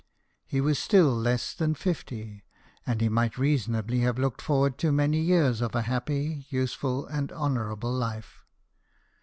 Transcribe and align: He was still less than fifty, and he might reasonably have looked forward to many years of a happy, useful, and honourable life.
He 0.47 0.61
was 0.61 0.79
still 0.79 1.13
less 1.15 1.53
than 1.53 1.75
fifty, 1.75 2.43
and 2.87 3.01
he 3.01 3.07
might 3.07 3.37
reasonably 3.37 3.99
have 3.99 4.17
looked 4.17 4.41
forward 4.41 4.79
to 4.79 4.91
many 4.91 5.19
years 5.21 5.61
of 5.61 5.75
a 5.75 5.83
happy, 5.83 6.47
useful, 6.49 7.05
and 7.05 7.31
honourable 7.31 7.93
life. 7.93 8.41